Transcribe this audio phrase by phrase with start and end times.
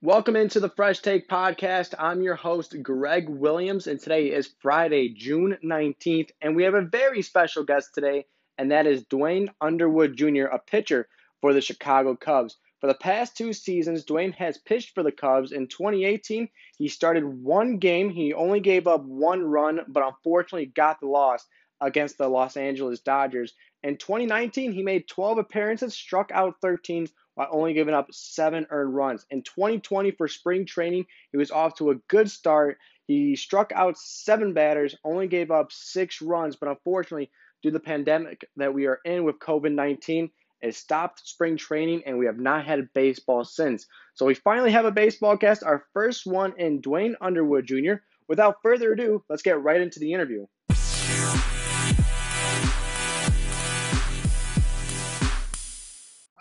[0.00, 1.94] Welcome into the Fresh Take Podcast.
[1.98, 6.80] I'm your host, Greg Williams, and today is Friday, June 19th, and we have a
[6.80, 8.24] very special guest today,
[8.56, 11.06] and that is Duane Underwood Jr., a pitcher
[11.42, 12.56] for the Chicago Cubs.
[12.80, 15.52] For the past two seasons, Duane has pitched for the Cubs.
[15.52, 16.48] In 2018,
[16.78, 18.08] he started one game.
[18.08, 21.46] He only gave up one run, but unfortunately got the loss
[21.84, 23.52] against the Los Angeles Dodgers.
[23.82, 28.94] In 2019, he made 12 appearances, struck out 13 while only giving up seven earned
[28.94, 29.26] runs.
[29.30, 32.78] In 2020, for spring training, he was off to a good start.
[33.06, 37.30] He struck out seven batters, only gave up six runs, but unfortunately,
[37.62, 40.30] due to the pandemic that we are in with COVID 19,
[40.62, 43.86] it stopped spring training and we have not had baseball since.
[44.14, 47.96] So we finally have a baseball guest, our first one in Duane Underwood Jr.
[48.28, 50.46] Without further ado, let's get right into the interview.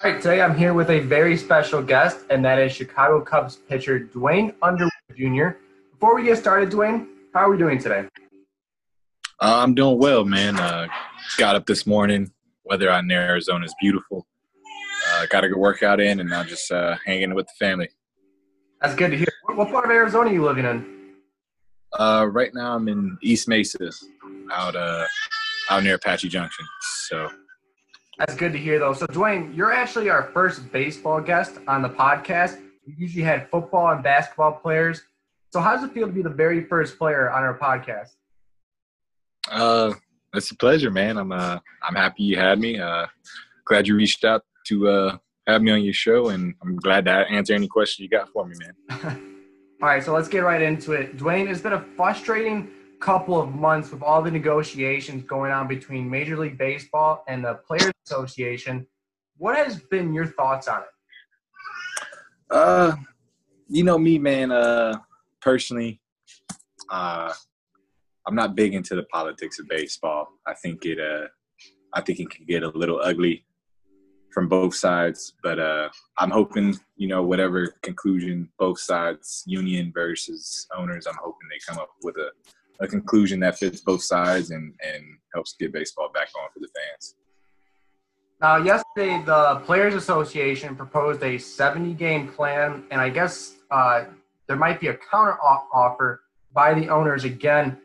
[0.03, 3.55] All right, today I'm here with a very special guest, and that is Chicago Cubs
[3.55, 5.51] pitcher Duane Underwood Jr.
[5.93, 8.09] Before we get started, Duane, how are we doing today?
[9.39, 10.59] Uh, I'm doing well, man.
[10.59, 10.89] Uh,
[11.37, 12.33] got up this morning.
[12.65, 14.27] Weather out in Arizona is beautiful.
[15.13, 17.87] Uh, got a good workout in, and now just uh, hanging with the family.
[18.81, 19.31] That's good to hear.
[19.55, 21.13] What part of Arizona are you living in?
[21.97, 23.89] Uh, right now, I'm in East Mesa,
[24.51, 25.05] out uh,
[25.69, 26.65] out near Apache Junction.
[27.07, 27.29] So
[28.17, 28.93] that's good to hear, though.
[28.93, 32.61] So, Duane, you're actually our first baseball guest on the podcast.
[32.85, 35.01] We usually had football and basketball players.
[35.51, 38.09] So, how does it feel to be the very first player on our podcast?
[39.49, 39.93] Uh,
[40.33, 41.17] it's a pleasure, man.
[41.17, 42.79] I'm uh, I'm happy you had me.
[42.79, 43.07] Uh,
[43.65, 47.11] glad you reached out to uh, have me on your show, and I'm glad to
[47.11, 49.29] answer any questions you got for me, man.
[49.81, 51.17] All right, so let's get right into it.
[51.17, 56.09] Duane, it's been a frustrating couple of months with all the negotiations going on between
[56.09, 58.85] Major League Baseball and the Players Association.
[59.37, 62.05] What has been your thoughts on it?
[62.49, 62.95] Uh,
[63.67, 64.51] you know me, man.
[64.51, 64.97] Uh,
[65.41, 65.99] personally,
[66.89, 67.33] uh,
[68.27, 70.27] I'm not big into the politics of baseball.
[70.45, 71.27] I think it, uh,
[71.93, 73.45] I think it can get a little ugly
[74.31, 75.33] from both sides.
[75.41, 81.47] But uh, I'm hoping, you know, whatever conclusion both sides, union versus owners, I'm hoping
[81.49, 82.29] they come up with a
[82.79, 85.03] a conclusion that fits both sides and, and
[85.33, 87.15] helps get baseball back on for the fans.
[88.43, 94.03] Now, yesterday, the Players Association proposed a 70 game plan, and I guess uh,
[94.49, 97.77] there might be a counter offer by the owners again.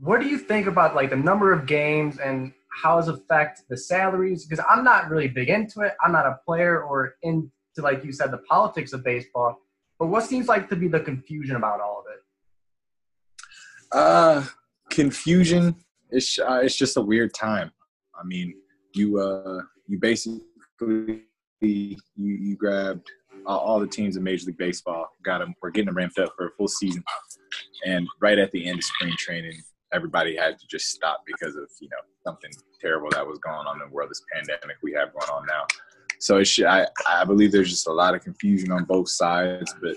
[0.00, 3.76] What do you think about like the number of games and how does affect the
[3.76, 4.46] salaries?
[4.46, 5.92] Because I'm not really big into it.
[6.02, 9.60] I'm not a player or into, like you said, the politics of baseball.
[9.98, 12.22] But what seems like to be the confusion about all of it?
[13.92, 14.46] Uh,
[14.88, 15.76] confusion.
[16.08, 17.72] It's uh, it's just a weird time.
[18.18, 18.54] I mean,
[18.94, 20.42] you uh you basically
[21.60, 23.10] you you grabbed
[23.46, 25.54] uh, all the teams in Major League Baseball, got them.
[25.62, 27.02] We're getting them ramped up for a full season,
[27.84, 29.60] and right at the end of spring training,
[29.92, 32.50] everybody had to just stop because of you know something
[32.80, 34.10] terrible that was going on in the world.
[34.10, 35.66] This pandemic we have going on now.
[36.20, 39.96] So should, I I believe there's just a lot of confusion on both sides, but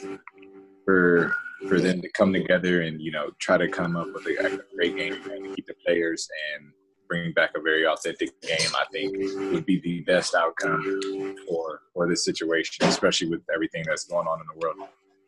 [0.85, 1.35] for
[1.68, 4.75] for them to come together and you know try to come up with a, a
[4.75, 6.72] great game plan to keep the players and
[7.12, 9.18] bring back a very authentic game, I think
[9.52, 14.40] would be the best outcome for for this situation, especially with everything that's going on
[14.40, 14.78] in the world.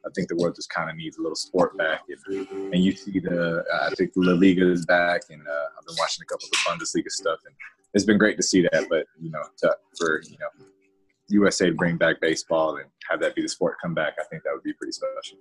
[0.05, 2.93] I think the world just kind of needs a little sport back, and, and you
[2.93, 6.25] see the uh, I think La Liga is back, and uh, I've been watching a
[6.25, 7.53] couple of the Bundesliga stuff, and
[7.93, 8.87] it's been great to see that.
[8.89, 10.65] But you know, to, for you know
[11.27, 14.43] USA to bring back baseball and have that be the sport come back, I think
[14.43, 15.37] that would be pretty special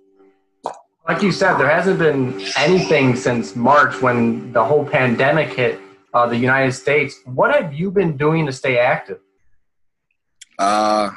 [1.07, 5.77] like you said, there hasn't been anything since March when the whole pandemic hit
[6.13, 7.19] uh, the United States.
[7.25, 9.19] What have you been doing to stay active?
[10.59, 11.09] Uh,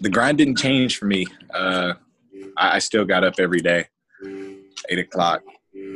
[0.00, 1.26] the grind didn't change for me.
[1.52, 1.94] Uh,
[2.56, 3.86] I, I, still got up every day,
[4.90, 5.42] eight o'clock,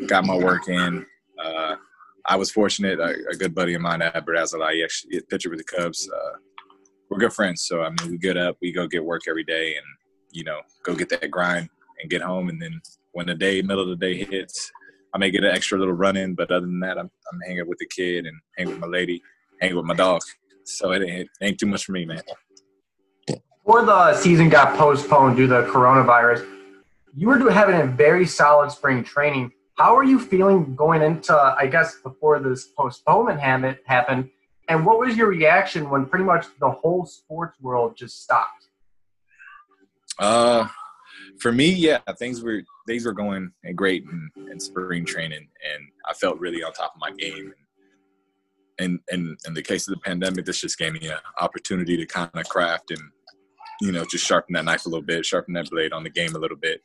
[0.07, 1.05] got my work in.
[1.43, 1.77] Uh,
[2.25, 2.99] I was fortunate.
[2.99, 6.09] A, a, good buddy of mine, Adbert Alzolay, he actually pitcher with the Cubs.
[6.11, 6.39] Uh,
[7.11, 9.77] we're good friends, so I mean, we get up, we go get work every day,
[9.77, 9.87] and
[10.33, 11.69] you know, go get that grind
[12.01, 12.81] and get home, and then
[13.13, 14.71] when the day middle of the day hits,
[15.17, 17.67] I may get an extra little run in, but other than that, I'm, I'm hanging
[17.67, 19.23] with the kid and hanging with my lady,
[19.63, 20.21] hanging with my dog.
[20.65, 22.21] So it ain't, it ain't too much for me, man.
[23.27, 26.47] Before the season got postponed due to the coronavirus,
[27.15, 29.53] you were having a very solid spring training.
[29.77, 34.29] How are you feeling going into, I guess, before this postponement happened?
[34.69, 38.67] And what was your reaction when pretty much the whole sports world just stopped?
[40.19, 40.69] Uh,
[41.39, 46.15] for me, yeah, things were things were going great in, in, spring training, and I
[46.15, 47.53] felt really on top of my game.
[48.79, 51.97] And in, in in the case of the pandemic, this just gave me an opportunity
[51.97, 53.01] to kind of craft and
[53.81, 56.35] you know just sharpen that knife a little bit, sharpen that blade on the game
[56.35, 56.83] a little bit.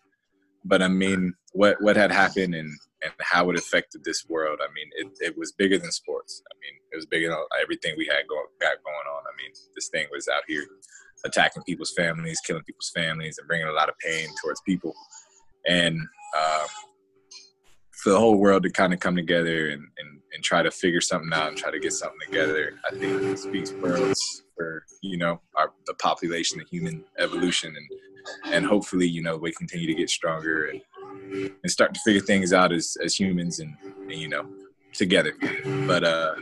[0.63, 2.71] But I mean, what what had happened and
[3.03, 4.59] and how it affected this world.
[4.61, 6.43] I mean, it, it was bigger than sports.
[6.51, 9.23] I mean, it was bigger than everything we had go, got going on.
[9.23, 10.65] I mean, this thing was out here
[11.25, 14.93] attacking people's families, killing people's families, and bringing a lot of pain towards people.
[15.67, 15.99] And
[16.37, 16.67] uh,
[17.91, 21.01] for the whole world to kind of come together and, and, and try to figure
[21.01, 25.41] something out and try to get something together, I think speaks worlds for you know
[25.55, 30.09] our, the population, the human evolution, and and hopefully you know we continue to get
[30.09, 30.81] stronger and
[31.63, 34.47] and start to figure things out as as humans and, and you know
[34.93, 35.33] together.
[35.87, 36.35] But uh,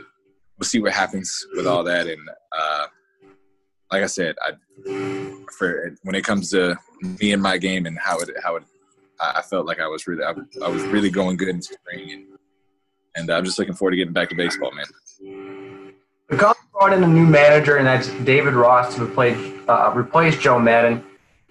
[0.58, 2.06] we'll see what happens with all that.
[2.06, 2.86] And uh,
[3.90, 4.52] like I said, I
[5.56, 8.64] for when it comes to me and my game and how it how it,
[9.20, 10.32] I felt like I was really I,
[10.64, 12.26] I was really going good in spring and
[13.16, 15.92] and I'm just looking forward to getting back to baseball, man.
[16.28, 19.36] The Cubs brought in a new manager, and that's David Ross to replace
[19.68, 21.04] uh, replace Joe Maddon.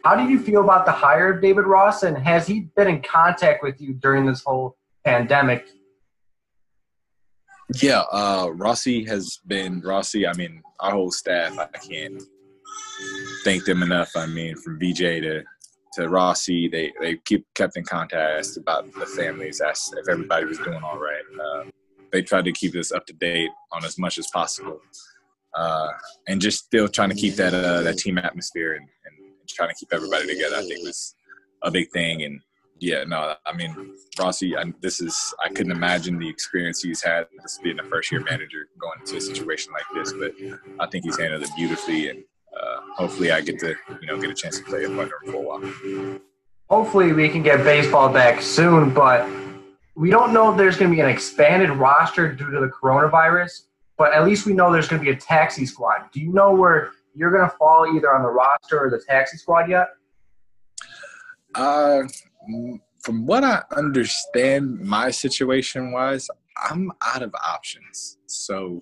[0.06, 3.01] How did you feel about the hire of David Ross, and has he been in
[3.01, 5.68] contact with you during this whole pandemic?
[7.75, 10.25] Yeah, uh, Rossi has been Rossi.
[10.25, 11.57] I mean, our whole staff.
[11.57, 12.21] I can't
[13.44, 14.12] thank them enough.
[14.16, 15.44] I mean, from VJ to
[15.94, 20.57] to Rossi, they they keep kept in contact about the families, asked if everybody was
[20.60, 21.24] doing all right.
[21.39, 21.63] Uh,
[22.12, 24.81] they tried to keep us up to date on as much as possible,
[25.56, 25.89] uh,
[26.27, 29.75] and just still trying to keep that uh, that team atmosphere and, and trying to
[29.75, 31.13] keep everybody together, I think was
[31.62, 32.24] a big thing.
[32.24, 32.42] And
[32.80, 37.28] yeah, no, I mean, Rossi, I, this is, I couldn't imagine the experience he's had,
[37.42, 40.31] this being a first year manager going into a situation like this, but
[40.80, 42.10] I think he's handled it beautifully.
[42.10, 42.24] And
[42.60, 45.31] uh, hopefully I get to, you know, get a chance to play up under him
[45.31, 46.20] for a while.
[46.70, 49.28] Hopefully we can get baseball back soon, but
[49.96, 53.64] we don't know if there's going to be an expanded roster due to the coronavirus,
[53.98, 56.10] but at least we know there's going to be a taxi squad.
[56.14, 59.38] Do you know where you're going to fall either on the roster or the taxi
[59.38, 59.90] squad yet?
[61.56, 62.04] Uh,
[63.01, 66.30] from what I understand, my situation wise,
[66.69, 68.18] I'm out of options.
[68.25, 68.81] So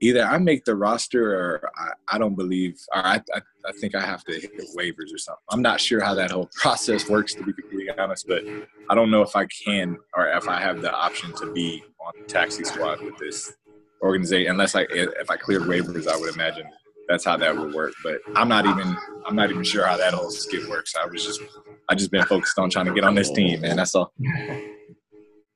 [0.00, 3.94] either I make the roster or I, I don't believe, or I, I, I, think
[3.94, 5.42] I have to hit waivers or something.
[5.50, 8.42] I'm not sure how that whole process works, to be completely honest, but
[8.90, 12.26] I don't know if I can or if I have the option to be on
[12.26, 13.54] taxi squad with this
[14.02, 16.66] organization, unless I, if I cleared waivers, I would imagine
[17.08, 17.92] that's how that would work.
[18.02, 18.96] But I'm not even
[19.26, 20.94] I'm not even sure how that whole skit works.
[20.96, 21.40] I was just
[21.88, 23.76] I just been focused on trying to get on this team, man.
[23.76, 24.12] That's all.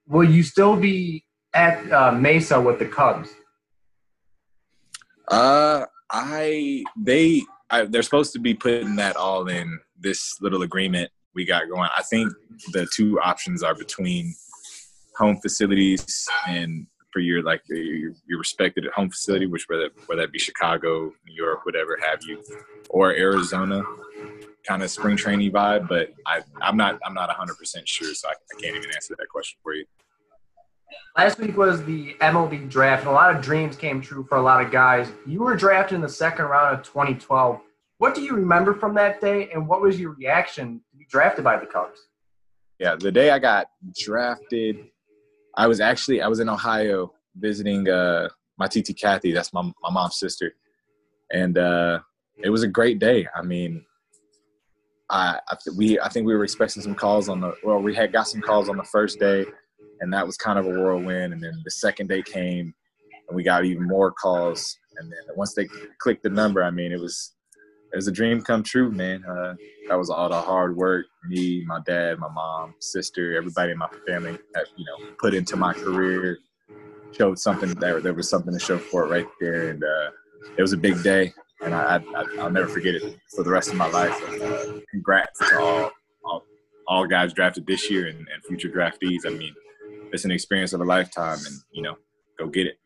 [0.08, 3.30] Will you still be at uh, Mesa with the Cubs?
[5.28, 11.10] Uh, I they I, they're supposed to be putting that all in this little agreement
[11.34, 11.88] we got going.
[11.96, 12.32] I think
[12.72, 14.34] the two options are between
[15.16, 20.20] home facilities and for your like your, your respected at home facility, which whether whether
[20.20, 22.44] that be Chicago, New York, whatever have you,
[22.90, 23.82] or Arizona,
[24.68, 25.88] kind of spring training vibe.
[25.88, 29.16] But I I'm not I'm not 100 percent sure, so I, I can't even answer
[29.18, 29.86] that question for you.
[31.16, 34.42] Last week was the MLB draft, and a lot of dreams came true for a
[34.42, 35.08] lot of guys.
[35.26, 37.58] You were drafted in the second round of 2012.
[37.96, 41.44] What do you remember from that day, and what was your reaction to be drafted
[41.44, 41.98] by the Cubs?
[42.78, 44.90] Yeah, the day I got drafted,
[45.56, 49.32] I was actually I was in Ohio visiting uh, my TT Kathy.
[49.32, 50.54] That's my my mom's sister,
[51.32, 52.00] and uh,
[52.42, 53.26] it was a great day.
[53.34, 53.84] I mean,
[55.10, 58.12] I, I we I think we were expecting some calls on the well we had
[58.12, 59.44] got some calls on the first day,
[60.00, 61.32] and that was kind of a whirlwind.
[61.32, 62.74] And then the second day came,
[63.28, 64.78] and we got even more calls.
[64.98, 67.35] And then once they clicked the number, I mean, it was
[67.96, 69.24] it was a dream come true, man.
[69.24, 69.54] Uh,
[69.88, 73.88] that was all the hard work me, my dad, my mom, sister, everybody in my
[74.06, 76.36] family that you know put into my career.
[77.12, 80.10] Showed something that There was something to show for it right there, and uh,
[80.58, 81.32] it was a big day.
[81.62, 81.96] And I,
[82.36, 84.14] will never forget it for the rest of my life.
[84.28, 85.90] And, uh, congrats to all,
[86.22, 86.44] all,
[86.86, 89.20] all guys drafted this year and, and future draftees.
[89.24, 89.54] I mean,
[90.12, 91.96] it's an experience of a lifetime, and you know,
[92.38, 92.78] go get it.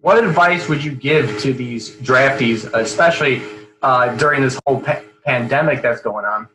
[0.00, 3.42] What advice would you give to these draftees, especially
[3.82, 6.48] uh, during this whole pa- pandemic that's going on?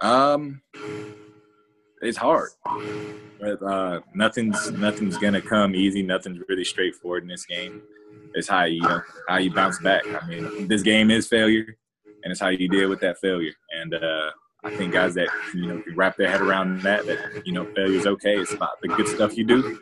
[0.00, 0.60] Um,
[2.02, 2.50] it's hard.
[3.40, 6.02] But, uh, nothing's nothing's gonna come easy.
[6.02, 7.82] Nothing's really straightforward in this game.
[8.34, 10.02] It's how you, know how you bounce back.
[10.06, 11.76] I mean, this game is failure,
[12.22, 13.52] and it's how you deal with that failure.
[13.70, 14.30] And uh,
[14.64, 17.98] I think guys that you know wrap their head around that, that you know failure
[17.98, 18.36] is okay.
[18.36, 19.78] It's about the good stuff you do.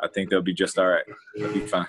[0.00, 1.04] I think they'll be just all right.
[1.36, 1.86] They'll be fine.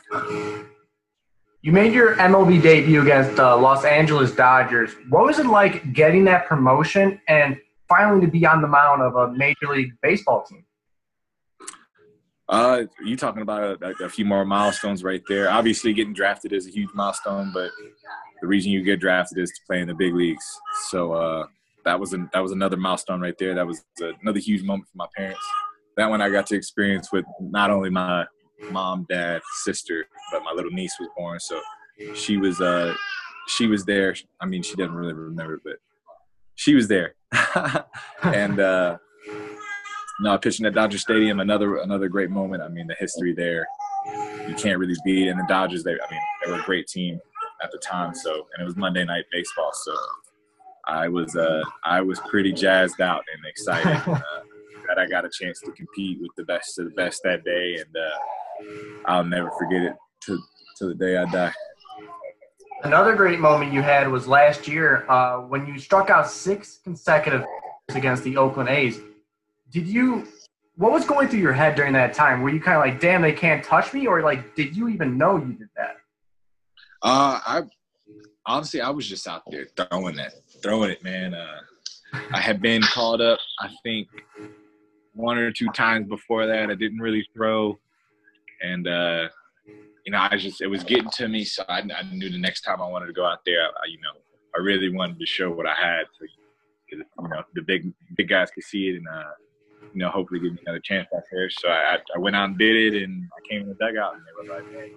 [1.68, 4.92] You made your MLB debut against the Los Angeles Dodgers.
[5.10, 7.58] What was it like getting that promotion and
[7.90, 10.64] finally to be on the mound of a Major League Baseball team?
[12.48, 15.50] Uh, you talking about a, a, few more milestones right there.
[15.50, 17.70] Obviously, getting drafted is a huge milestone, but
[18.40, 20.46] the reason you get drafted is to play in the big leagues.
[20.88, 21.48] So uh,
[21.84, 23.54] that was an, that was another milestone right there.
[23.54, 23.84] That was
[24.22, 25.46] another huge moment for my parents.
[25.98, 28.26] That one I got to experience with not only my
[28.72, 31.40] mom, dad, sister, but my little niece was born.
[31.40, 31.60] So
[32.16, 32.94] she was uh
[33.48, 34.16] she was there.
[34.42, 35.78] I mean, she doesn't really remember, but
[36.56, 37.16] she was there.
[38.24, 38.98] and uh
[40.20, 42.64] no, pitching at Dodger Stadium, another another great moment.
[42.64, 43.68] I mean, the history there,
[44.48, 45.28] you can't really beat.
[45.28, 47.20] And the Dodgers, they, I mean, they were a great team
[47.64, 48.16] at the time.
[48.16, 49.96] So, and it was Monday Night Baseball, so
[50.88, 54.20] I was uh, I was pretty jazzed out and excited uh,
[54.88, 57.76] that I got a chance to compete with the best of the best that day,
[57.76, 58.18] and uh,
[59.06, 59.94] I'll never forget it
[60.26, 60.40] to
[60.78, 61.54] to the day I die.
[62.84, 67.44] Another great moment you had was last year uh, when you struck out six consecutive
[67.90, 69.00] against the Oakland A's
[69.72, 70.28] did you
[70.76, 72.42] what was going through your head during that time?
[72.42, 74.06] Were you kind of like, damn, they can't touch me?
[74.06, 75.96] Or like, did you even know you did that?
[77.02, 77.62] Uh, I
[78.46, 81.34] honestly, I was just out there throwing it, throwing it, man.
[81.34, 81.62] Uh,
[82.32, 84.08] I had been called up, I think,
[85.14, 86.70] one or two times before that.
[86.70, 87.80] I didn't really throw,
[88.62, 89.28] and uh,
[90.06, 92.62] you know, I just it was getting to me, so I, I knew the next
[92.62, 94.20] time I wanted to go out there, I, you know,
[94.56, 96.26] I really wanted to show what I had, so
[96.90, 99.32] you know, the big big guys could see it, and uh,
[99.94, 101.50] you know, hopefully give me another chance out there.
[101.50, 104.24] So I, I went out and did it, and I came in the dugout, and
[104.24, 104.94] they were like, "Hey,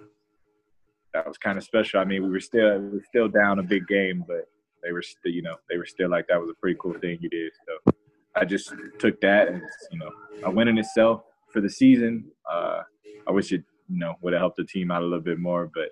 [1.13, 3.63] that was kind of special." I mean, we were still we were still down a
[3.63, 4.47] big game, but
[4.83, 7.17] they were still, you know, they were still like, "That was a pretty cool thing
[7.21, 7.93] you did." So
[8.35, 10.11] I just took that, and you know,
[10.43, 12.31] a win in itself for the season.
[12.49, 12.81] Uh,
[13.27, 15.69] I wish it, you know, would have helped the team out a little bit more,
[15.73, 15.89] but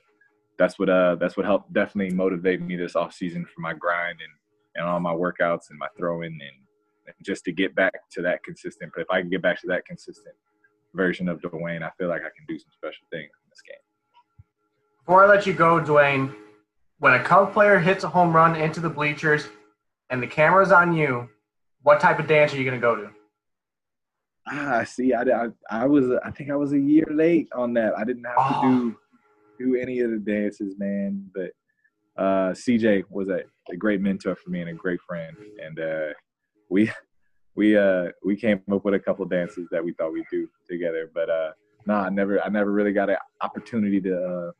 [0.57, 4.19] that's what uh that's what helped definitely motivate me this off season for my grind
[4.21, 4.33] and
[4.75, 8.91] and all my workouts and my throwing and just to get back to that consistent.
[8.95, 10.35] But if I can get back to that consistent
[10.93, 13.81] version of Duane, I feel like I can do some special things in this game.
[15.05, 16.33] Before I let you go, Duane,
[16.99, 19.47] when a Cub player hits a home run into the bleachers
[20.09, 21.29] and the camera's on you,
[21.81, 23.09] what type of dance are you going to go to?
[24.51, 27.93] Ah, see, I, I, I was, I think I was a year late on that.
[27.97, 28.61] I didn't have oh.
[28.61, 28.97] to do
[29.59, 31.29] do any of the dances, man.
[31.35, 31.51] But
[32.21, 36.13] uh, CJ was a, a great mentor for me and a great friend, and uh,
[36.69, 36.89] we
[37.55, 41.11] we uh we came up with a couple dances that we thought we'd do together.
[41.13, 41.51] But uh
[41.85, 44.51] no, nah, I never I never really got an opportunity to uh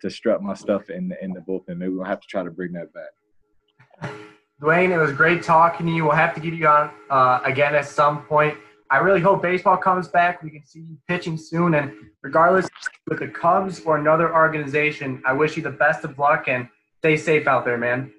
[0.00, 1.76] to strut my stuff in the in the bullpen.
[1.76, 4.12] Maybe we'll have to try to bring that back.
[4.60, 6.04] Duane, it was great talking to you.
[6.04, 8.56] We'll have to get you on uh, again at some point.
[8.92, 10.42] I really hope baseball comes back.
[10.42, 11.74] We can see you pitching soon.
[11.74, 11.92] And
[12.22, 12.68] regardless
[13.06, 16.68] with the Cubs or another organization, I wish you the best of luck and
[16.98, 18.12] stay safe out there, man.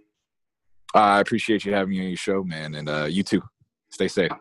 [0.93, 3.41] I appreciate you having me on your show, man, and uh, you too.
[3.89, 4.31] Stay safe.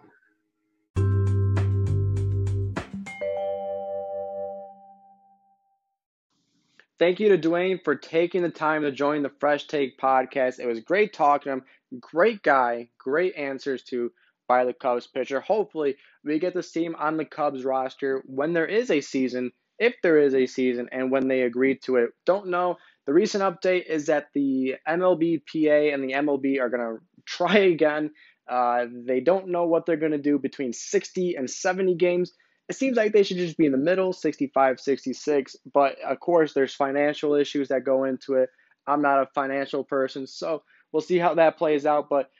[7.00, 10.60] Thank you to Duane for taking the time to join the Fresh Take podcast.
[10.60, 11.64] It was great talking to him.
[11.98, 14.12] Great guy, great answers to
[14.50, 15.38] by the Cubs pitcher.
[15.38, 19.94] Hopefully, we get this team on the Cubs roster when there is a season, if
[20.02, 22.10] there is a season, and when they agree to it.
[22.26, 22.76] Don't know
[23.06, 28.10] the recent update is that the MLBPA and the MLB are going to try again.
[28.50, 32.32] Uh, they don't know what they're going to do between 60 and 70 games.
[32.68, 35.56] It seems like they should just be in the middle, 65, 66.
[35.72, 38.48] But of course, there's financial issues that go into it.
[38.84, 42.08] I'm not a financial person, so we'll see how that plays out.
[42.08, 42.30] But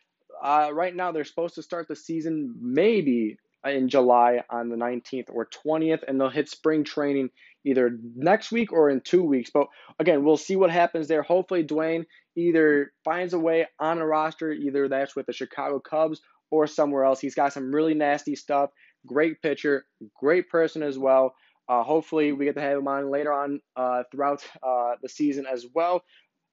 [0.43, 5.29] uh, right now, they're supposed to start the season maybe in July on the 19th
[5.31, 7.31] or 20th, and they'll hit spring training
[7.65, 9.51] either next week or in two weeks.
[9.53, 9.67] But
[9.99, 11.23] again, we'll see what happens there.
[11.23, 12.07] Hopefully, Duane
[12.37, 16.21] either finds a way on a roster, either that's with the Chicago Cubs
[16.51, 17.21] or somewhere else.
[17.21, 18.71] He's got some really nasty stuff.
[19.07, 19.85] Great pitcher,
[20.19, 21.35] great person as well.
[21.69, 25.47] Uh, hopefully, we get to have him on later on uh, throughout uh, the season
[25.47, 26.03] as well.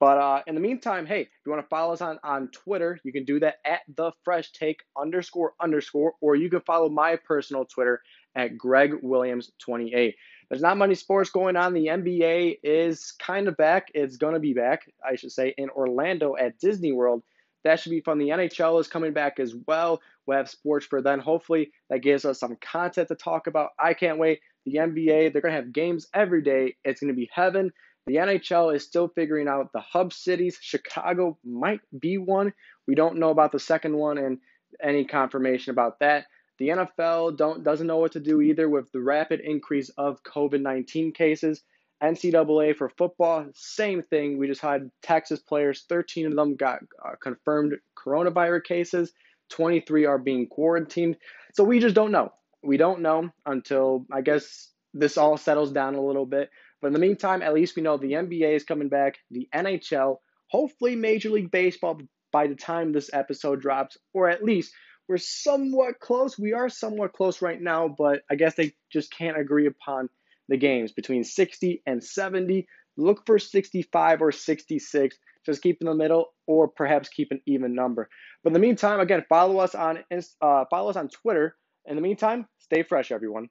[0.00, 3.00] But uh, in the meantime, hey, if you want to follow us on, on Twitter,
[3.02, 7.16] you can do that at the fresh take underscore underscore, or you can follow my
[7.16, 8.00] personal Twitter
[8.36, 10.14] at Greg Williams 28.
[10.48, 11.74] There's not many sports going on.
[11.74, 13.90] The NBA is kind of back.
[13.92, 17.22] It's going to be back, I should say, in Orlando at Disney World.
[17.64, 18.18] That should be fun.
[18.18, 20.00] The NHL is coming back as well.
[20.26, 21.18] We'll have sports for then.
[21.18, 23.70] Hopefully, that gives us some content to talk about.
[23.78, 24.40] I can't wait.
[24.64, 26.76] The NBA, they're going to have games every day.
[26.84, 27.72] It's going to be heaven.
[28.08, 30.58] The NHL is still figuring out the hub cities.
[30.62, 32.54] Chicago might be one.
[32.86, 34.38] We don't know about the second one and
[34.82, 36.24] any confirmation about that.
[36.58, 41.14] The NFL don't doesn't know what to do either with the rapid increase of COVID-19
[41.14, 41.62] cases.
[42.02, 44.38] NCAA for football, same thing.
[44.38, 49.12] We just had Texas players, 13 of them got uh, confirmed coronavirus cases,
[49.50, 51.18] 23 are being quarantined.
[51.52, 52.32] So we just don't know.
[52.62, 56.50] We don't know until I guess this all settles down a little bit.
[56.80, 60.16] But in the meantime, at least we know the NBA is coming back, the NHL,
[60.48, 62.00] hopefully Major League Baseball
[62.32, 64.72] by the time this episode drops, or at least
[65.08, 66.38] we're somewhat close.
[66.38, 70.10] We are somewhat close right now, but I guess they just can't agree upon
[70.48, 72.66] the games between 60 and 70.
[72.96, 75.16] Look for 65 or 66.
[75.46, 78.08] Just keep in the middle, or perhaps keep an even number.
[78.42, 80.04] But in the meantime, again, follow us on
[80.42, 81.56] uh, follow us on Twitter.
[81.86, 83.48] In the meantime, stay fresh, everyone.